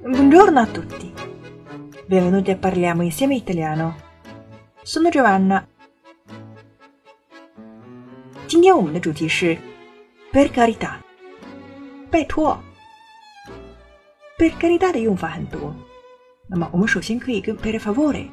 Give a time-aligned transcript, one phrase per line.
[0.00, 1.12] Buongiorno a tutti.
[2.06, 3.96] Benvenuti a Parliamo insieme italiano.
[4.82, 5.66] Sono Giovanna.
[8.46, 9.58] 今天我们的主题是
[10.32, 10.98] Per carità，
[12.10, 12.62] 拜托。
[14.38, 15.74] Per carità 的用法很多，
[16.46, 18.28] 那么我们首先可以跟 Per favore，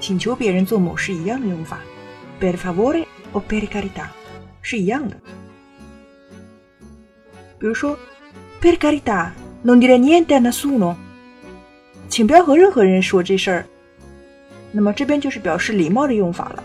[0.00, 1.78] 请求别人做某事一样的用法。
[2.40, 4.08] Per favore o per carità
[4.62, 5.16] 是一样的。
[7.58, 7.98] 比如说，
[8.60, 9.30] Per carità
[9.63, 10.95] Non dire niente a nessuno，
[12.09, 13.65] 请不要和任何人说这事儿。
[14.71, 16.63] 那么这边就是表示礼貌的用法了。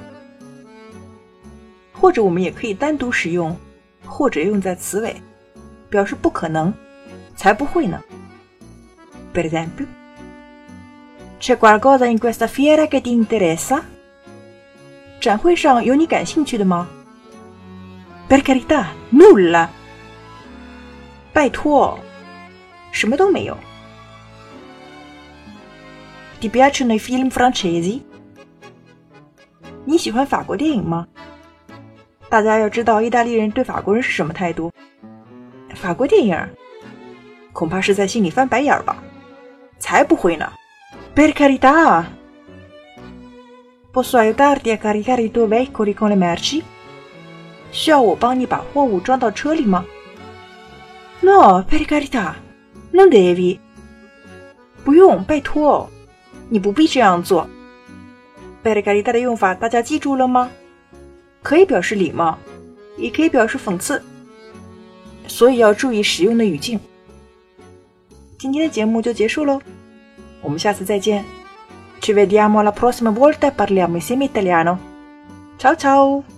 [1.93, 3.57] 或者我们也可以单独使用，
[4.07, 5.17] 或者用在词尾，
[5.91, 6.73] 表示不可能，
[7.37, 8.01] 才不会呢。
[9.35, 13.83] Per esempio，c'è qualcosa in questa fiera che ti interessa？
[15.21, 16.89] 展会上有你感兴趣的吗
[18.29, 19.69] ？Per carità，nulla。
[21.33, 21.99] 拜托，
[22.93, 23.57] 什么都没有。
[26.41, 28.01] Ti piacciono i film francesi？
[29.85, 31.07] 你喜欢法国电影吗？
[32.29, 34.71] 大家要知道意大利人对法国人是什么态度。
[35.75, 36.37] 法国电影，
[37.53, 39.03] 恐怕是在心里翻白眼儿吧？
[39.79, 40.53] 才不会呢
[41.15, 46.63] ！Per carità，posso aiutarti a caricare i tuoi veicoli con le merci？
[47.73, 49.85] 需要我帮你把货物装到车里吗
[51.21, 52.35] ？No, per carità,
[52.93, 53.59] non devi.
[54.85, 55.89] 不用，拜托，
[56.49, 57.49] 你不必这样做。
[58.65, 60.51] Per carità 的用法大家记住了吗？
[61.43, 62.37] 可以表示礼貌，
[62.97, 64.03] 也可以表示讽刺，
[65.27, 66.79] 所以要注意使用的语境。
[68.39, 69.61] 今天的节目就结束喽，
[70.43, 71.25] 我们下次再见。
[72.01, 74.79] Ci vediamo la prossima volta e parliamo insieme italiano.
[75.59, 76.38] Ciao ciao!